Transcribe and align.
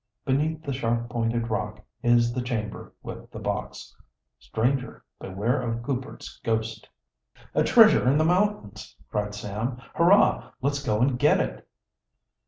Beneath 0.25 0.63
the 0.63 0.73
sharp 0.73 1.09
pointed 1.11 1.49
rock 1.51 1.79
is 2.01 2.33
the 2.33 2.41
chamber 2.41 2.91
with 3.03 3.29
the 3.29 3.37
box. 3.37 3.95
Stranger, 4.39 5.03
beware 5.19 5.61
of 5.61 5.83
Goupert's 5.83 6.39
ghost." 6.43 6.89
"A 7.53 7.63
treasure 7.63 8.09
in 8.09 8.17
the 8.17 8.25
mountains!" 8.25 8.95
cried 9.11 9.35
Sam. 9.35 9.79
"Hurrah! 9.93 10.53
let's 10.59 10.83
go 10.83 11.01
and 11.01 11.19
get 11.19 11.39
it!" 11.39 11.67